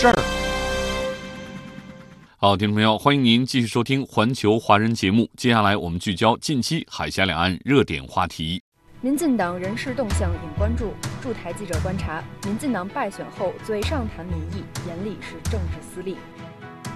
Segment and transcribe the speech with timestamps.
[0.00, 0.14] 事儿。
[2.38, 5.28] 好，听众朋友，欢迎您继续收听《环球华人》节目。
[5.36, 8.62] 接下来我们聚焦近期海峡两岸热点话题。
[9.02, 16.16] 民进党人事动向引关注，驻台记者观察：民进党败选后嘴上谈民意，眼里是政治私利。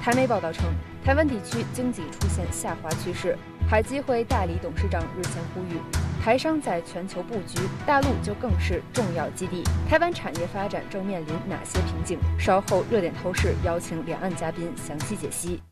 [0.01, 0.65] 台媒报道称，
[1.05, 3.37] 台湾地区经济出现下滑趋势。
[3.69, 5.79] 海基会代理董事长日前呼吁，
[6.25, 9.63] 台商在全球布局，大陆就更是重要基地。
[9.87, 12.19] 台湾产业发展正面临哪些瓶颈？
[12.41, 15.63] 稍后热点透视邀请两岸嘉宾详细解析。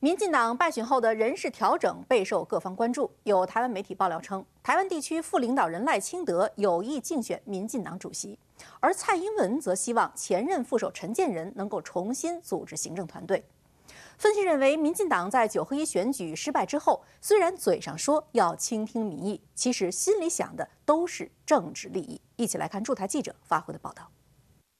[0.00, 3.10] 民进党败选后的人事调整备受各方关注。
[3.24, 8.38] 有台湾媒体爆料称，台湾地区副领导人赖清德有意竞选民进党主席，
[8.80, 13.44] 而蔡英文则希望前任副手陈建仁能够重新组织行政团队。
[14.18, 22.20] 分析认为，民进党在九合一选举失败之后，虽然嘴上说要倾听民意，其实心里想的都是政治利益。
[22.34, 24.10] 一起来看驻台记者发回的报道。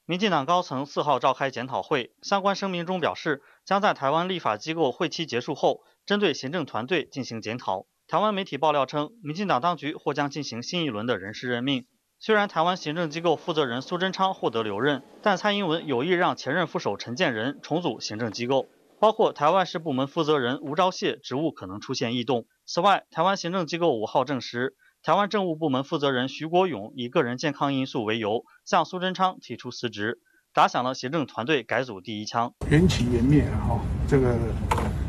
[0.07, 7.87] 民进党高层四号召开检讨会，相关声明中表示，将在台湾立法机构会期结束后，针对行政团队进行检讨。
[8.09, 11.87] 台湾媒体爆料称，民进党当局或将进行新一轮的人事任命。
[12.19, 18.67] 虽然台湾行政机构负责人苏贞昌获得留任，但蔡英文有意让前任副手陈建仁重组行政机构，
[19.01, 22.47] 包括台湾市部门负责人吴钊燮职务可能出现异动。
[22.67, 24.75] 此外，台湾行政机构五号证实。
[25.05, 30.19] 台湾政务部门负责人徐国勇以个人健康因素为由，向苏贞昌提出辞职，
[30.53, 32.53] 打响了行政团队改组第一枪。
[32.69, 34.35] 缘起缘灭啊，哈，这个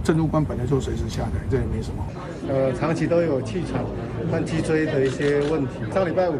[0.04, 2.06] 政务官本来就随时下台，这也没什么。
[2.48, 3.84] 呃，长期都有气喘
[4.32, 5.74] 和脊椎的一些问题。
[5.92, 6.36] 上礼拜五，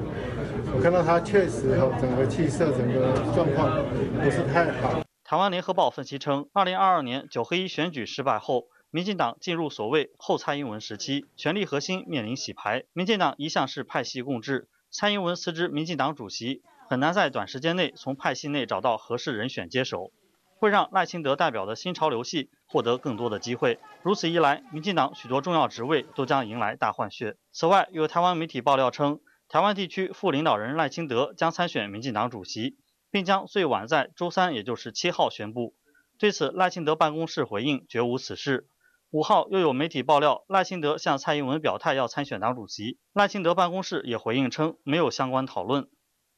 [0.76, 3.84] 我看到他确实哈，整个气色、整个状况
[4.24, 5.02] 不是太好。
[5.30, 8.66] 台湾联合报分析称，二零二二年九合一选举失败后。
[8.90, 12.86] 民进党进入所谓后蔡英文时期，权力核心面临洗牌。
[12.94, 20.12] 民进党一向是派系共治，蔡英文辞职民进党主席，很难在短时间内从派系内找到合适人选接手，
[20.58, 23.78] 会让赖清德代表的新潮流系获得更多的机会。
[24.02, 27.38] 如此一来，民进党许多重要职位都将迎来大换血。
[27.52, 32.78] 此外，有台湾媒体爆料称，台湾地区副领导人赖清德将参选民进党主席，
[33.12, 35.76] 并将最晚在周三，也就是七号宣布。
[36.18, 38.68] 对此，赖清德办公室回应绝无此事。
[39.12, 43.00] 五号又有媒体爆料，赖清德向蔡英文表态要参选党主席。
[43.14, 45.88] 赖清德办公室也回应称，没有相关讨论。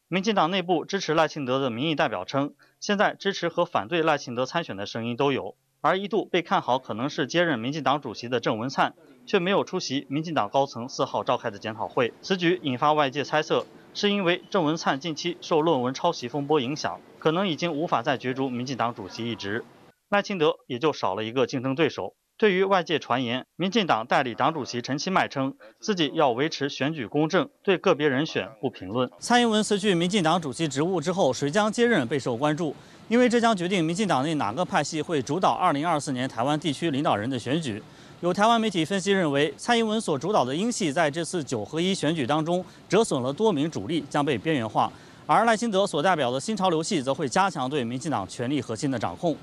[0.07, 5.55] 民进党内部支持赖清德的民意代表称，现在支持和反对赖清德参选的声音都有。
[5.81, 8.93] 而一度被看好可能是接任民进党主席的郑文灿，
[9.25, 12.13] 却没有出席民进党高层四号召开的检讨会。
[12.21, 19.65] 此举引发外界猜测，是因为郑文灿近期受论文抄袭风波影响，可能已经无法再角逐民进党主席一职，
[20.09, 22.15] 赖清德也就少了一个竞争对手。
[22.37, 29.07] 对于外界传言，民进党代理党主席陈其迈称自己要维持选举公正，对个别人选不评论。
[29.19, 32.75] 蔡英文辞去民进党主席职务之后，谁将接任备受关注，
[33.09, 37.83] 因为这将决定民进党内哪个派系会主导2024年台湾地区领导人的选举。
[38.21, 44.87] 有台湾媒体分析认为，蔡英文所主导的英系在这次九合一选举当中折损了多名主力，将被边缘化；
[45.25, 49.35] 而赖清德所代表的新潮流系则会加强对民进党权力核心的掌控。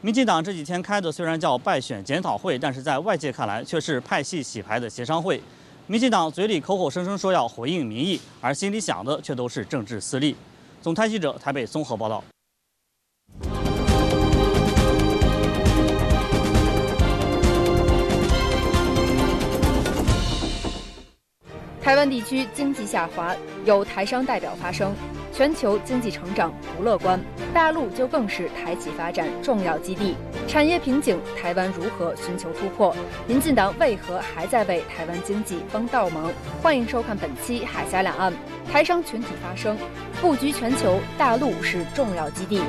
[0.00, 5.38] 民进党这几天开的虽然叫败选检讨会，但是在外界看来却是派系洗牌的协商会。
[5.86, 10.34] 民进党嘴里口口声声说要回应民意，而心里想的却都是政治私利。
[10.80, 12.24] 总台记者台北综合报道。
[21.82, 23.34] 台湾地区经济下滑，
[23.64, 24.94] 有台商代表发声。
[25.32, 27.18] 全球经济成长不乐观，
[27.52, 30.14] 大陆就更是台企发展重要基地。
[30.46, 32.94] 产业瓶颈，台湾如何寻求突破？
[33.26, 36.30] 民进党为何还在为台湾经济帮倒忙？
[36.62, 38.32] 欢迎收看本期《海峡两岸》，
[38.70, 39.76] 台商群体发声，
[40.20, 42.62] 布局全球，大陆是重要基地。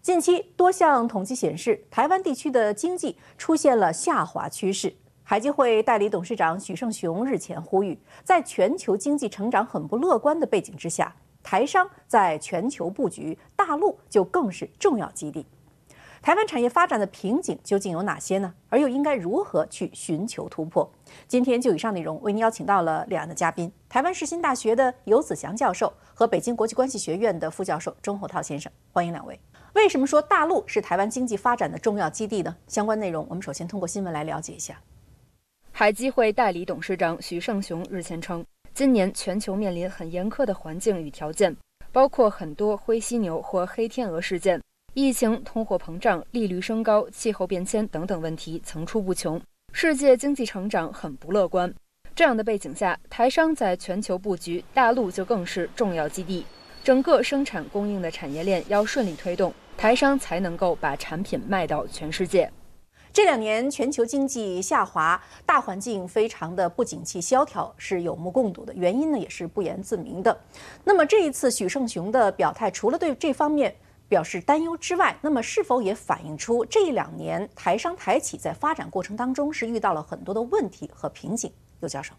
[0.00, 4.94] 近期多项统计显示，台湾地区的经济出现了下滑趋势。
[5.28, 11.12] 海基会代理董事长许胜雄日前呼吁，在全球经济成长很不乐观的背景之下，
[11.42, 15.44] 台商在全球布局，大陆就更是重要基地。
[16.22, 18.54] 台湾产业发展的瓶颈究竟有哪些呢？
[18.68, 20.88] 而又应该如何去寻求突破？
[21.26, 28.70] 今天就以上内容为您邀请到了两岸的嘉宾：台湾世新大学的游子祥教授和北京国际关系学院的副教授钟厚涛先生。
[28.92, 29.36] 欢迎两位。
[29.72, 32.56] 为什么说大陆是台湾经济发展的重要基地呢？
[32.68, 34.80] 相关内容我们首先通过新闻来了解一下。
[35.78, 38.42] 海基会代理董事长许胜雄日前称，
[38.72, 41.54] 今年全球面临很严苛的环境与条件。
[41.92, 44.58] 包括很多灰犀牛或黑天鹅事件、
[44.94, 49.38] 疫情、通货膨胀、利率升高、气候变迁等等问题层出不穷，
[49.74, 51.70] 世界经济成长很不乐观。
[52.14, 56.46] 这样的背景下，台商在全球布局，大陆就更是重要基地。
[56.82, 62.50] 整个生产供应的产业链要顺利推动，台商才能够把产品卖到全世界。
[63.16, 68.74] 这两年全球经济下滑，大环境非常的不景气萧条，是有目共睹的。
[68.74, 70.38] 原因呢也是不言自明的。
[70.84, 73.74] 那么这一次许胜雄的表态，除了对这方面
[74.06, 81.50] 表示担忧之外，那么是否也反映出这两年台商台企在发展过程当中是遇到了很多的问题和瓶颈？
[81.80, 82.12] 刘教授。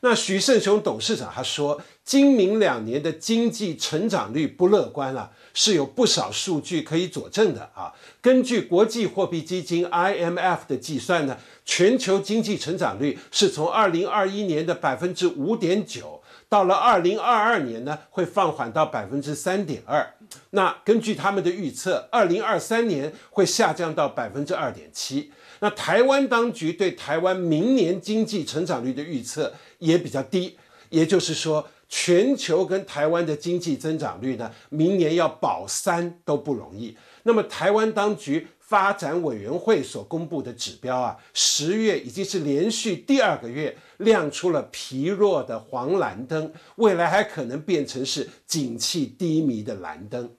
[0.00, 7.92] 那徐胜雄董事长他说，今明两年的经济成长率不乐观了，是有不少数据可以佐证的啊。
[8.20, 20.14] 根据国际货币基金 IMF 的计算呢，全球经济成长率是从二零二一年的百分之五点九，到了二零二二年呢，会放缓到百分之三点二。
[20.50, 25.32] 那根据他们的预测，二零二三年会下降到百分之二点七。
[25.60, 30.56] 那台湾当局对台湾明年经济成长率的预测也比较低，
[30.90, 36.96] 也就是说，全球跟台湾的经济增长率呢，明年要保三都不容易。
[37.24, 50.30] 那么，台湾当局发展委员会所公布的指标啊，十月已经是连续第二个月亮出了疲弱的黄蓝灯，未来还可能变成是景气低迷的蓝灯。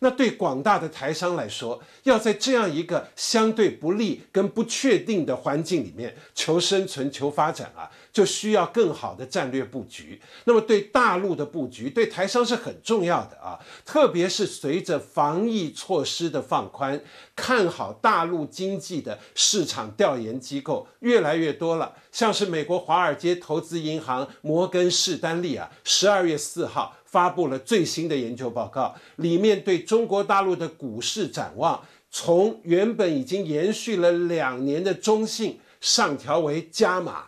[0.00, 10.20] 那对广大的台商来说，要在这样一个相对不利跟不确定的环境里面求生存、求发展啊，就需要更好的战略布局。
[10.44, 13.58] 那么对大陆的布局，对台商是很重要的啊。
[13.84, 17.00] 特别是随着防疫措施的放宽，
[17.34, 26.94] 看好大陆经济的市场调研机构越来越多了，像是美国华尔街投资银行摩根士丹利啊，十二月四号。
[27.10, 37.24] 发布了最新的研究报告，里面对中国大陆的股市展望，从原本已经延续了两年的中性上调为加码。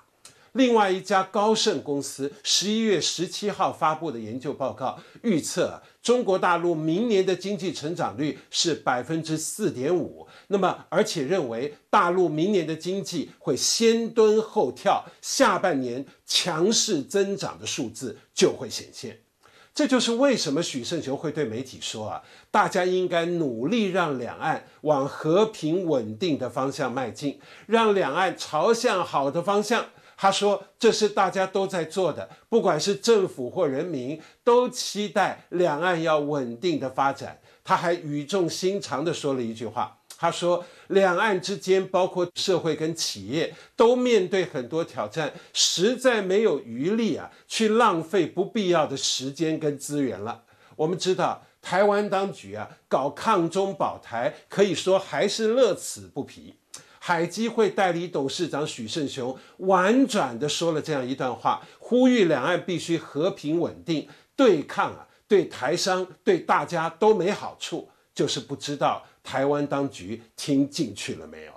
[0.55, 10.27] 另外一家高盛公司十一月十七号发布的研究报告预测，中国大陆明年的经济成长率是百分之四点五。
[10.49, 19.21] 那么，而且认为大陆明年的经济会先蹲后跳，下半年强势增长的数字就会显现。
[19.73, 29.87] 这就是为什么许胜雄会对媒体说啊，大家应该努力让两岸往和平稳定的方向迈进，让两岸朝向好的方向。
[30.17, 37.41] 他说，这是大家都在做的，不管是政府或人民，都期待两岸要稳定的发展。
[37.65, 40.00] 他还语重心长地说了一句话。
[40.21, 50.43] 他说，两岸之间，包括社会跟企业，都面对很多挑战，实在没有余力啊，去浪费不必要的时间跟资源了。
[50.77, 56.55] 我们知道，台湾当局啊，搞抗中保台，可以说还是乐此不疲。
[56.99, 69.07] 海基会代理董事长许胜雄婉转地说了这样一段话，呼吁两岸必须和平稳定，对抗啊，对台商对大家都没好处，就是不知道。
[69.31, 71.53] 台湾当局听进去了没有？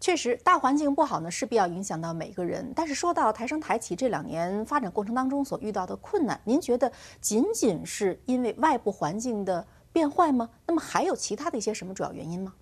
[0.00, 2.72] 确实，大环境不好呢，势必要影响到每个人。
[2.74, 6.90] 但是说到台商台企这两年发展过程当中所遇到的困难，您觉得
[7.20, 10.50] 仅仅是因为外部环境的变坏吗？
[10.66, 12.52] 那么还有其他的一些什么主要原因吗？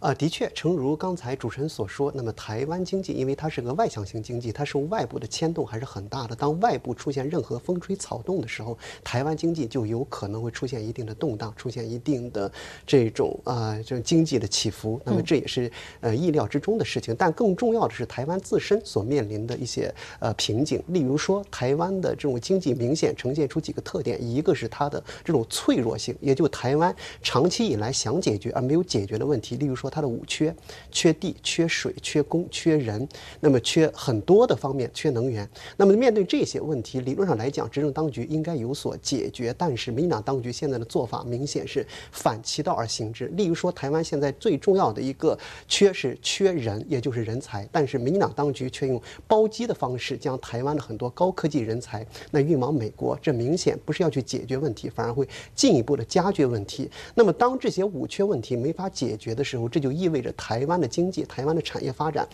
[0.00, 6.34] 啊，的确，诚如刚才主持人所说，那么台湾经济因为它是个外向型经济，它受外部的牵动还是很大的。
[6.34, 12.50] 当外部出现任何风吹草动的时候，台湾经济就有可能会出现一定的动荡，出现一定的
[12.86, 14.98] 这种啊，这种经济的起伏。
[15.04, 17.14] 那么这也是呃意料之中的事情。
[17.14, 20.82] 但更重要的是，台湾自身所面临的一些呃瓶颈。
[20.86, 29.89] 例如说，台湾的这种经济明显呈现出几个特点，一个是它的这种脆弱性，也就台湾长期以来想解决而没有解决的问题，例如说。
[29.90, 30.54] 它的五缺：
[30.90, 33.06] 缺地、缺水、缺工、缺人，
[33.40, 35.48] 那么缺很多的方面，缺能源。
[35.76, 39.54] 那么面对这些问题，理论上来讲，执政当局应该有所解决。
[39.58, 43.26] 但是民进党当局现在的做法明显是反其道而行之。
[43.28, 47.68] 例如说，台湾现在最重要的一个缺是缺人，也就是人才。
[47.72, 56.90] 但是民进党当局却用包机的方式将台湾的很多高科技人才那运往美国，这明显不是要去解决问题，反而会进一步的加剧问题。
[57.14, 62.28] 那么当这些五缺问题没法解决的时候，这就意味着台湾的经济、台湾的产业发展，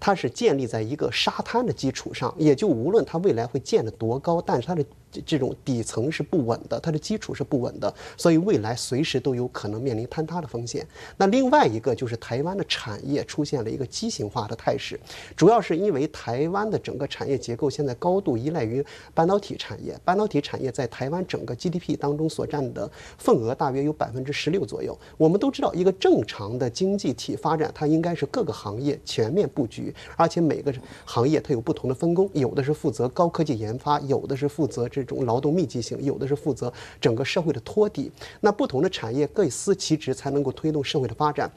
[0.00, 10.86] 它是建立在一个沙滩的基础上，也就无论它未来会建得多高，但是它的这这种底层是不稳的，它的基础是不稳的，所以未来随时都有可能面临坍塌的风险。
[11.16, 14.98] 那另外一个就是台湾的产业出现了一个畸形化的态势，
[15.36, 18.84] 主要是因为台湾的整个产业结构现在高度依赖于
[19.14, 24.98] 半导体产业，半导体产业在台湾整个 GDP 当中所占的份额大约有百分之十六左右。
[25.16, 30.72] 我们都知道，一个正常的经济体发展，它应该是各个行业全面布局，而且每个
[31.04, 38.10] 行业它有不同的分工，有的是负责高科技研发，有的是负责这种劳动密集型，有的是负责整个社会的托底。
[38.40, 41.50] 那不同的产业各司其职，才能够推动社会的发展。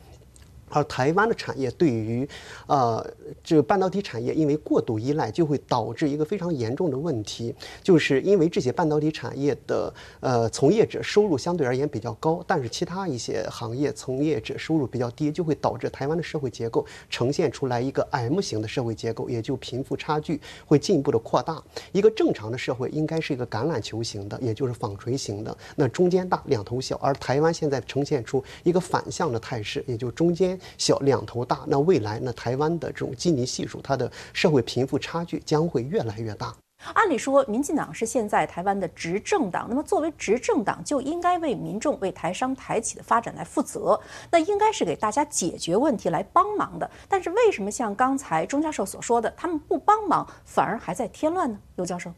[0.72, 2.28] 而台湾的产业对于，
[2.68, 3.06] 呃，
[3.44, 21.62] 这个半导体产业因为过度依赖，就会导致一个非常严重的问题，就是因为这些半导体产业的呃从业者收入相对而言比较高，但是其他一些行业从业者收入比较低，就会导致台湾的社会结构呈现出来一个 M 型的社会结构，也就贫富差距会进一步的扩大。
[21.92, 30.58] 一个正常的社会应该是一个橄榄球型的，也就是纺锤型的，那中间大两头小，而台湾现在呈现出一个反向的态势，也就中间。
[30.77, 32.34] 小两头大，那未来呢？
[32.34, 36.56] 台湾的这种基尼系数，它的社会贫富差距将会越来越大。
[36.96, 44.00] 按理说，民进党是现在台湾的执政党，那么作为执政党，就应该为民众、为台商台企的发展来负责，
[44.32, 46.89] 那应该是给大家解决问题来帮忙的。
[47.08, 51.60] 但是为什么像刚才钟教授所说的，他们不帮忙，反而还在添乱呢？
[51.75, 52.12] 刘教授。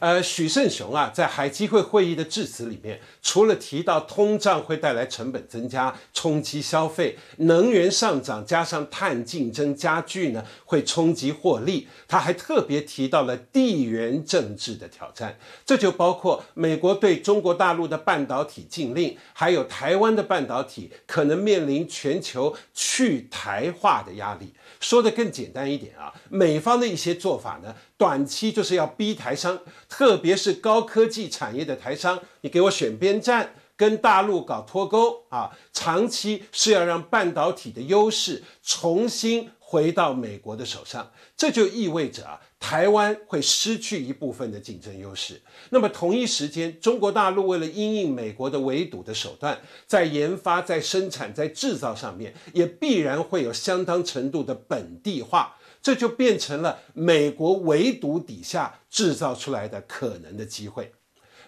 [0.00, 11.88] 呃，许胜雄啊，在海基会会议的致辞里面，除了提到通胀会带来成本增加，冲击消费，能源上涨加上碳竞争加剧呢，会冲击获利。
[12.06, 15.36] 他还特别提到了地缘政治的挑战，
[15.66, 24.52] 这就包括美国对中国大陆的半导体禁令，还有台湾的半导体可能面临全球去台化的压力。
[24.78, 29.58] 说的更简单一点啊，美方的一些做法呢，短期就是要逼台商，
[29.88, 42.40] 特别是高科技产业的台商，你给我选边站，跟大陆搞脱钩啊；长期是要让半导体的优势重新回到美国的手上，这就意味着啊。
[42.60, 45.40] 台湾会失去一部分的竞争优势。
[45.70, 55.56] 那么同一时间，中国大陆为了因应美国的围堵的手段，在研发、在生产、在制造上面，也必然会有相当程度的本地化。
[55.82, 60.92] 这就变成了美国围堵底下制造出来的可能的机会。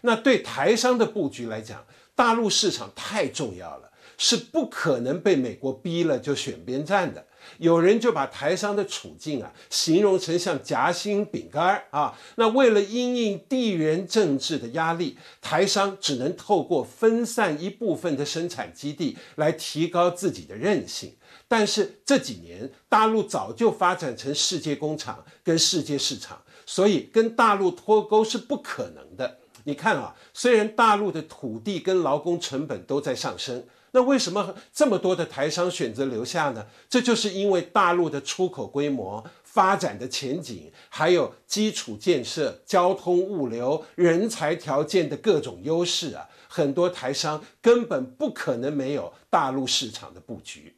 [0.03, 1.85] 那对台商的布局来讲，
[2.15, 7.27] 大陆市场太重要了，是不可能被美国逼了就选边站的。
[7.57, 21.15] 有人就把台商的处境啊形容成像夹心饼干儿啊，那为了因应地缘政治的压力，台商只能透过分散一部分的生产基地来提高自己的韧性。
[21.51, 29.39] 但是这几年大陆早就发展成世界工厂跟世界市场，所以跟大陆脱钩是不可能的。
[29.65, 33.67] 你看啊，虽然大陆的土地跟劳工成本都在上升。
[33.91, 36.65] 那为什么这么多的台商选择留下呢？
[36.89, 50.73] 这就是因为大陆的出口规模、发展的前景，还有基础建设、交通物流、人才条件的各种优势啊，很多台商根本不可能没有大陆市场的布局。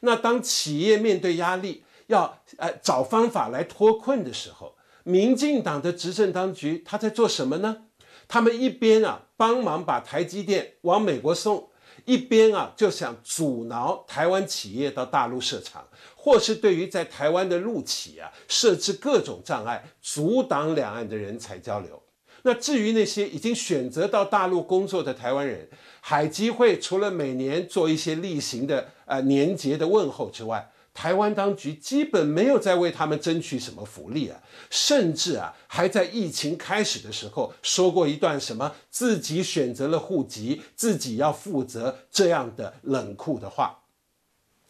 [0.00, 7.84] 那当企业面对压力，要呃找方法来脱困的时候，民进党的执政当局他在做什么呢？
[8.28, 11.68] 他们一边啊帮忙把台积电往美国送。
[12.06, 22.02] 一边啊就想阻挠台湾企业到大陆设厂，或是对于在台湾的陆企啊设置各种障碍，阻挡两岸的人才交流。
[22.42, 25.68] 那至于那些已经选择到大陆工作的台湾人，
[26.00, 43.79] 海基会除了每年做一些例行的呃年节的问候之外，台湾当局基本没有在为他们争取什么福利啊，甚至啊还在疫情开始的时候说过一段什么自己选择了户籍，自己要负责这样的冷酷的话。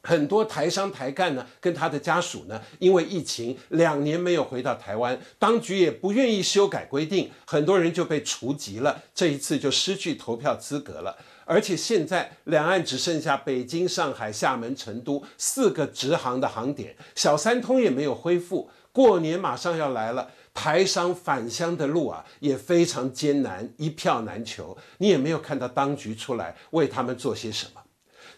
[0.02, 11.16] 很多台商台干呢，跟他的家属呢，因为疫情两年没有回到台湾，当局也不愿意修改规定，很多人就被除籍了，这一次就失去投票资格了。
[11.44, 18.70] 而且现在两岸只剩下北京、上海、厦门、成都四个直航的航点，小三通也没有恢复。
[18.92, 24.76] 过年马上要来了，台商返乡的路啊也非常艰难，一票难求。
[24.98, 27.80] 你也没有看到当局出来为他们做些什么。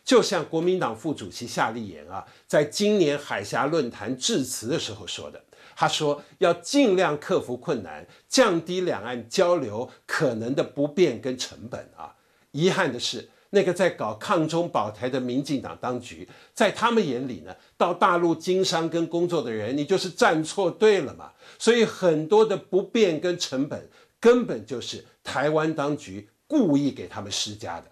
[0.04, 5.42] 就像国民党副主席夏立言啊，在今年海峡论坛致辞的时候说的，
[5.76, 12.16] 他说要尽量克服困难，降低两岸交流可能的不便跟成本啊。
[12.50, 21.30] 遗憾的是，那个在搞抗中保台的民进党当局，在他们眼里呢，到大陆经商跟工作的人，你就是站错队了嘛。
[21.58, 27.91] 所以很多的不便跟成本，根本就是台湾当局故意给他们施加的。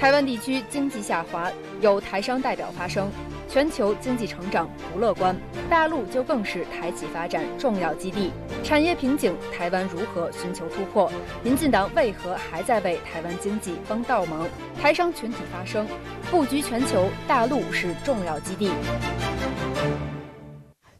[0.00, 1.52] 台湾地区经济下滑，
[1.82, 3.10] 有台商代表发声，
[3.46, 5.36] 全球经济成长不乐观，
[5.68, 8.32] 大陆就更是台企发展重要基地。
[8.64, 11.12] 产业瓶颈，台湾如何寻求突破？
[11.42, 14.48] 民进党为何还在为台湾经济帮倒忙？
[14.80, 15.86] 台商群体发声，
[16.30, 18.70] 布局全球，大陆是重要基地。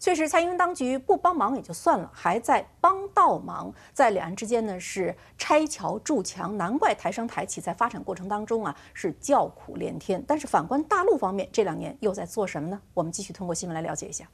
[0.01, 10.25] 确实，蔡英文当局不帮忙也就算了，还在帮倒忙，在两岸之间呢是拆桥筑墙，难怪台商台企在发展过程当中啊是叫苦连天。
[10.27, 12.81] 但是反观大陆方面，这两年又在做什么呢？
[12.95, 14.25] 我们继续通过新闻来了解一下。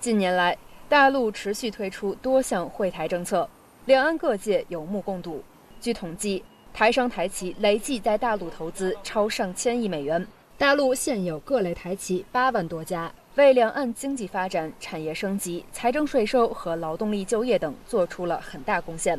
[0.00, 3.48] 近年来，大陆持续推出多项惠台政策，
[3.84, 5.44] 两岸各界有目共睹。
[5.80, 10.26] 据统计，台商台企累计在大陆投资超上千亿美元，
[10.58, 13.12] 大陆现有各类台企八万多家。
[13.36, 19.18] 为两岸经济发展、产业升级、财政税收和劳动力就业等做出了很大贡献。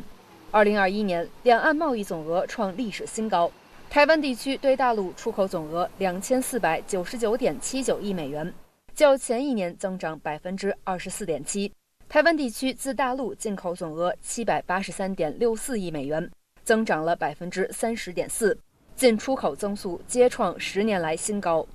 [0.50, 3.50] 二零二一年，两岸贸易总额创历史新高，
[3.88, 8.52] 台湾地区对大陆出口总额两千四百九十九点七九亿美元，
[8.94, 11.72] 较前一年增长百分之二十四点七。
[12.06, 16.30] 台湾地区自大陆进口总额七百八十三点六四亿美元，
[16.62, 18.58] 增长了百分之三十点四，
[18.94, 21.66] 进出口增速皆创十年来新高。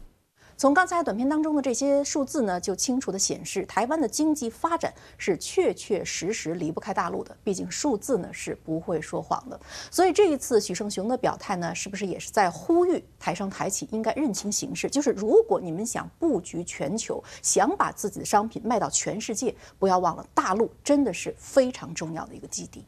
[0.58, 7.38] 从刚才短片当中的这些数字呢，就清楚地显示，台湾的经济发展是确确实实离不开大陆的。
[7.44, 9.60] 毕竟数字呢是不会说谎的。
[9.92, 14.90] 所以这一次许胜雄的表态呢，是不是也是在呼吁台商台企应该认清形势？
[14.90, 22.84] 就是如果你们想布局全球，想把自己的商品卖到全世界，不要忘了大陆真的是非常重要的一个基地。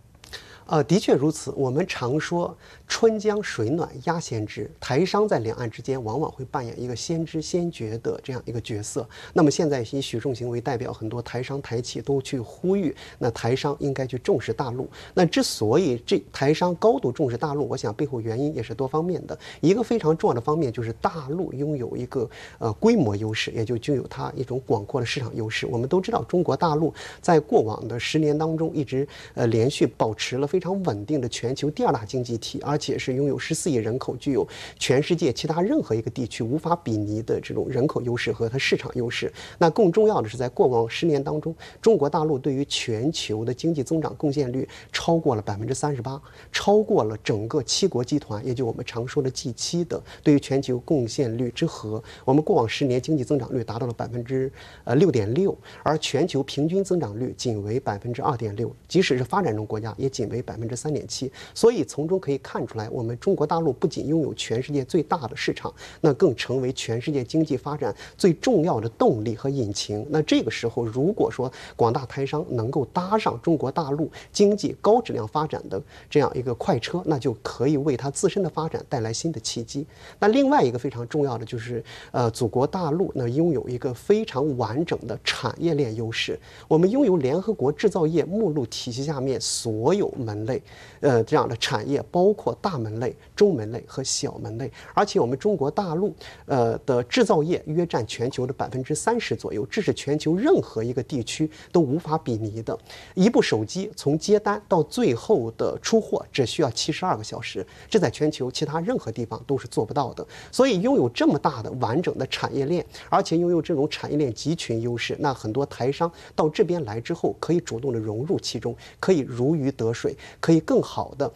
[0.70, 1.52] 呃，的确如此。
[1.58, 2.56] 我们常说
[2.88, 9.08] “春江水暖鸭先知”，台商在两岸之间往往会扮演一个先知先觉的这样一个角色。
[9.34, 14.88] 那么现在以许仲行为代表，很多台商台企都去呼吁，那台商应该去重视大陆。
[15.16, 19.36] 那之所以这台商高度重视大陆，我想背后原因也是多方面的。
[19.62, 25.66] 一个非常重要的方面就是大陆拥有一个呃规模优势，也就具有它一种广阔的市场优势。
[25.66, 34.46] 我们都知道，中国大陆在过往的十年当中，一直呃连续保持了非非常稳定的全球第二大经济体，而且是拥有十四亿人口，具有
[34.78, 39.32] 全世界其他任何一个地区无法比拟的这种人口优势和它市场优势。
[39.58, 52.04] 那更重要的是，在过往十年当中，中国大陆对于全球的经济增长贡献率超过了百分之三十八，超过了整个七国集团，也就我们常说的 G 七的对于全球贡献率之和。
[52.26, 54.52] 我们过往十年经济增长率达到了百分之
[54.84, 60.44] 呃六点六，而全球平均增长率仅为百分之二点六，即使是发展中国家也仅为。
[60.50, 70.04] 百分之三点七，所以从中可以看出来，我们中国大陆不仅拥有全世界最大的市场，那更成为全世界经济发展最重要的动力和引擎。
[70.10, 79.86] 那这个时候，如果说广大台商能够搭上中国大陆经济高质量发展的这样一个快车，那就可以为它自身的发展带来新的契机。
[80.18, 90.39] 那另外一个非常重要的就是，呃，祖国大陆那拥有一个非常完整的产业链优势，我们拥有联合国制造业目录体系下面所有门。
[90.46, 90.62] 类，
[91.00, 96.14] 呃，这样的产业包括大门类、中门类和小门类，而且我们中国大陆，
[96.46, 102.78] 呃的制造业约占全球的百分之三十左右，这是全球任何一个地区都无法比拟的。
[103.16, 110.26] 一部手机从接单到最后的出货只需要七十二个小时，这在全球其他任何地方都是做不到的。
[110.52, 120.16] 所以拥有这么大的完整的产业链，而且拥有这种产业链集群优势，那很多台商到这边来之后，可以主动的融入其中，可以如鱼得水。
[120.40, 121.32] 可以更好的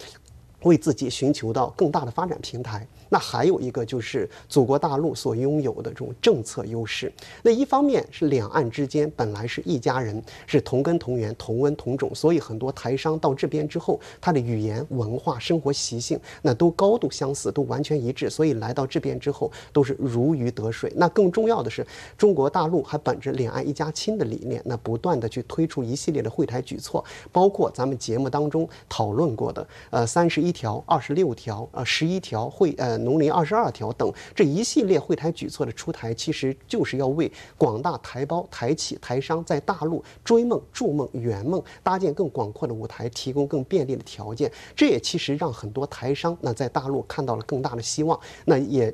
[0.63, 2.88] 为自己寻求到更大的发展平台。
[3.13, 7.13] 那还有一个就是祖国大陆所拥有的这种政策优势。
[7.43, 20.91] 那一方面是两岸之间本来是一家人，是同根同源、同温同种，所以很多台商到这边之后，他的语言、文化、生活习性那都高度相似，都完全一致，所以来到这边之后都是如鱼得水。
[20.95, 21.86] 那更重要的是，
[22.17, 44.51] 中国大陆还本着两岸一家亲的理念，那不断的去推出一系列的惠台举措，包括咱们节目当中讨论过的，呃，三十一条、二十六条、呃，十一条惠呃农林二十二条等这一系列惠台举措的出台，其实就是要为广大台胞、台企、台商在大陆追梦、筑梦、圆梦，搭建更广阔的舞台，提供更便利的条件。
[44.75, 48.93] 这也其实让很多台商那在大陆看到了更大的希望，那也。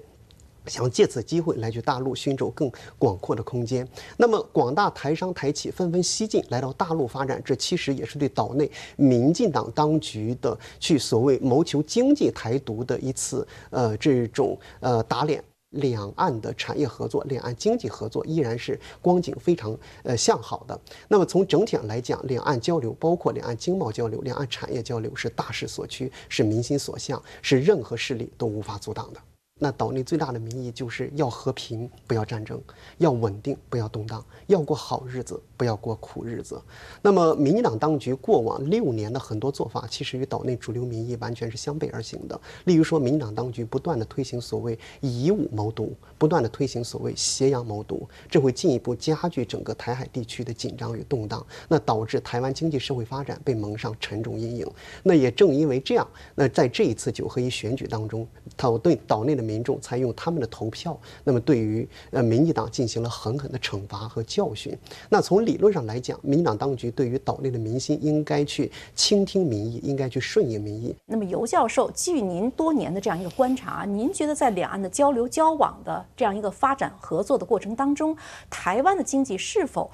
[0.67, 3.87] 想借此机会来去大陆寻找更广阔的空间。
[4.17, 15.43] 那么广大台商台企纷纷西进来到大陆发展，这其实也是对岛内民进党当局的去所谓谋求经济台独的一次呃这种呃打脸。
[15.73, 20.81] 两岸的产业合作、两岸经济合作依然是光景非常呃向好的。
[21.07, 29.21] 那么从整体上来讲，两岸交流，包括两岸经贸交流、两岸产业交流，是大势所趋，是民心所向，是任何势力都无法阻挡的。
[29.61, 32.57] 那岛内最大的民意就是要和平，不要战争；
[32.97, 36.57] 要稳定，不要动荡；要过好日子，不要过苦日子。
[37.01, 42.39] 那么，民进党当局过往六年的很多做法，其实与岛内主流民意完全是相背而行的。
[42.63, 54.65] 例如说，民进党当局不断的推行所谓以武谋独，不断的推行所谓挟洋谋独，这会进一步加剧整个台海地区的紧张与动荡，那导致台湾经济社会发展被蒙上沉重阴影。
[55.03, 59.49] 那也正因为这样，那在这一次九合一选举当中，岛对岛内的。
[59.49, 64.77] 民众采用他们的投票，那么对于呃民进党进行了狠狠的惩罚和教训。
[65.09, 70.95] 那从理论上来讲，民进党当局对于岛内的民心应该去倾听民意，应该去顺应民意。
[71.07, 78.15] 那么尤教授，基于您多年的这样一个观察，您觉得在两岸的交流交往的这样一个发展合作的过程当中，
[78.47, 79.89] 台湾的经济是否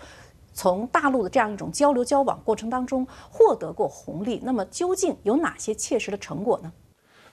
[0.53, 4.41] 从大陆的这样一种交流交往过程当中获得过红利？
[4.43, 6.73] 那么究竟有哪些切实的成果呢？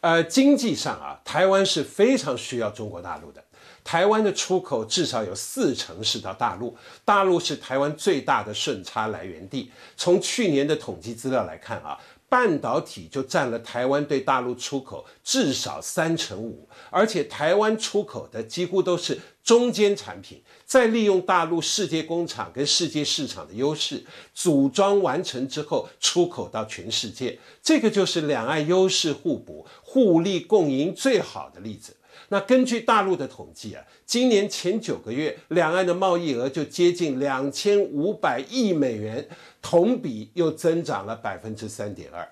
[0.02, 3.42] 呃，经济上啊，台湾是非常需要中国大陆的。
[3.84, 9.70] 台湾的出口至少有四成是到大陆，大陆是台湾最大的顺差来源地。
[9.96, 11.98] 从去年的统计资料来看啊。
[12.32, 31.94] 半导体就占了台湾对大陆出口至少三成五，而且台湾出口的几乎都是中间产品，再利用大陆世界工厂跟世界市场的优势，组装完成之后出口到全世界，这个就是两岸优势互补、互利共赢最好的例子。
[32.32, 39.28] 那根据大陆的统计啊，今年前九个月，两岸的贸易额就接近两千五百亿美元，
[39.60, 42.26] 同比又增长了百分之三点二。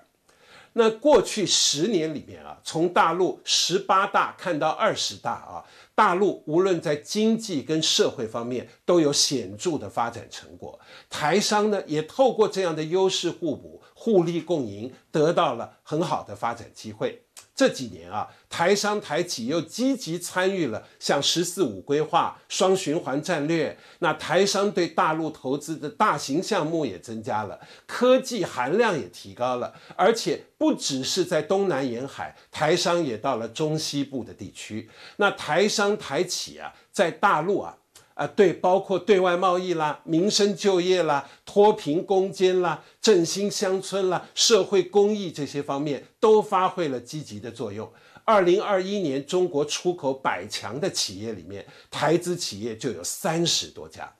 [0.73, 5.61] 那过去十年里面啊，从大陆十八大看到二十大啊，
[5.93, 10.79] 大陆无论在经济跟社会方面都有显著的发展成果。
[11.11, 17.21] 台商呢，也透过这样的优势互补、互利共赢，得到了很好的发展机会。
[17.61, 34.89] 这几年啊，台商台企又积极参与了像“十四五”规划、双循环战略，那台商对大陆投资的大型项目也增加了，科技含量也提高了，而且不只是在东南沿海，台商也到了中西部的地区。
[35.17, 37.77] 那台商台企啊，在大陆啊。
[38.13, 47.91] 啊，对，包括对外贸易啦、民生就业啦、脱贫攻坚啦、振兴乡村啦、社会公益这些方面都发挥了积极的作用。
[48.25, 54.13] 二零二一年，中国出口百强的企业里面，台资企业就有三十多家。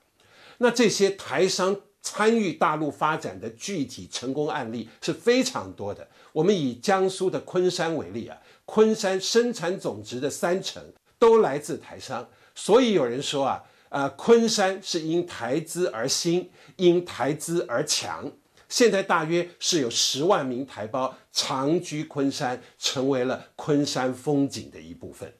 [0.58, 6.08] 那这些台商参与大陆发展的具体成功案例是非常多的。
[6.32, 10.82] 我们以江苏的昆山为例啊，昆山生产总值的三成
[11.18, 13.62] 都来自台商，所以有人说啊。
[13.92, 18.32] 呃，昆山是因台资而兴，因台资而强。
[18.66, 25.30] 现在大约是有十万名台胞长居昆山，成为了昆山风景的一部分。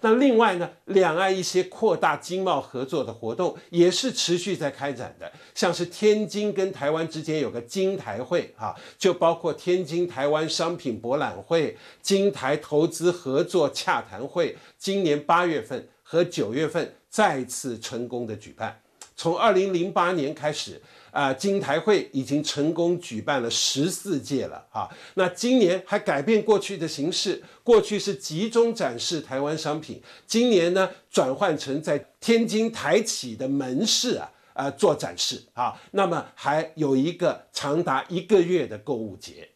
[0.00, 16.96] 那另外呢，两岸一些扩大经贸合作的活动也是持续在开展的，像是天津跟台湾之间有个金台会啊，就包括天津台湾商品博览会、金台投资合作洽谈会，今年八月份和九月份。
[17.10, 18.80] 再次成功的举办，
[19.16, 24.88] 从二零零八年开始，啊，金台会已经成功举办了十四届了啊。
[25.14, 35.78] 那今年还改变过去的形式，过去是集中展示台湾商品，今年呢转换成在天津台企的门市啊，啊做展示啊。
[35.90, 39.48] 那么还有一个长达一个月的购物节。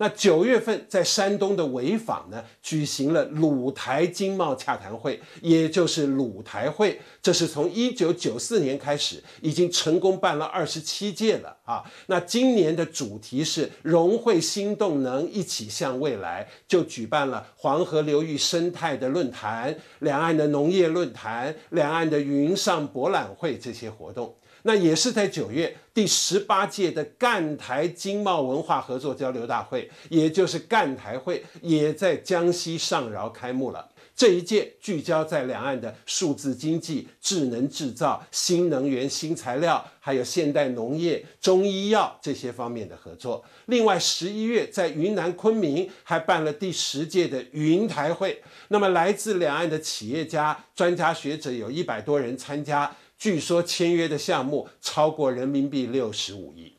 [0.00, 7.00] 那九月份在山东的潍坊呢，举行了鲁台经贸洽谈会，也就是鲁台会。
[7.20, 11.82] 这是从一九九四年开始，已经成功办了二十七届了啊。
[12.06, 24.37] 那今年的主题是融汇新动能，一起向未来，就举办了黄河流域生态的论坛、两岸的农业论坛、两岸的云上博览会这些活动。
[24.62, 33.88] 那也是在九月，第十八届的赣台经贸文化合作交流大会，也就是赣台会，也在江西上饶开幕了。
[34.16, 43.44] 这一届聚焦在两岸的数字经济、智能制造、新能源、新材料，还有现代农业、中医药这些方面的合作。
[43.66, 52.92] 另外，十一月在云南昆明还办了第十届的云台会，那么来自两岸的企业家、专家学者有一百多人参加。
[53.18, 56.72] 据说签约的项目超过人民币六十五亿。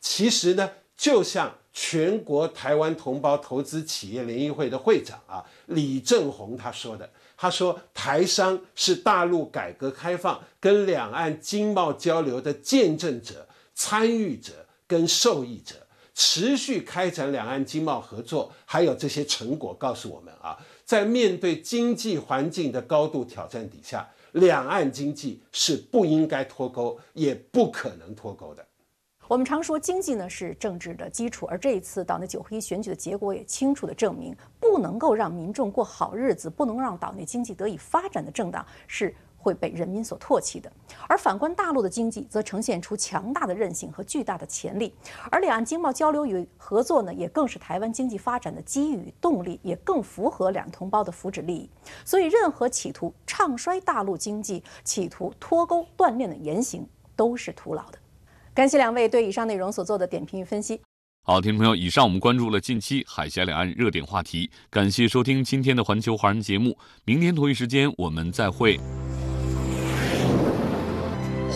[0.00, 15.74] 其实呢，就像全国台湾同胞投资企业联谊会的会长啊李正宏他说的，他说台商是大陆改革开放跟两岸经贸交流的见证者、参与者跟受益者，
[16.14, 24.08] 持续开展两岸经贸合作，还有这些成果告诉我们啊，在面对经济环境的高度挑战底下。
[24.34, 28.64] 两岸经济是不应该脱钩，也不可能脱钩的。
[29.26, 39.14] 我们常说经济呢是政治的基础，而这一次岛内九合一选举的结果也清楚地证明，不能够让民众过好日子，不能让岛内经济得以发展的政党是。
[39.44, 40.72] 会被人民所唾弃的，
[41.06, 44.94] 而反观大陆的经济，则呈现出强大的韧性和巨大的潜力。
[45.30, 51.68] 而两岸经贸交流与合作呢，也更是台湾经济发展的机遇与动力，也更符合两同胞的福祉利益。
[52.06, 57.98] 所以，任何企图唱衰大陆经济、企图脱钩断链的言行，都是徒劳的。
[58.54, 60.80] 感谢两位对以上内容所做的点评与分析。
[61.26, 64.50] 好，听众朋友，以上我们关注了近期海峡两岸热点话题。
[64.70, 68.78] 感谢收听今天的环球华人节目，明天同一时间我们再会。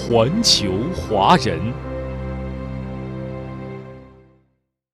[0.09, 1.88] 环球华人。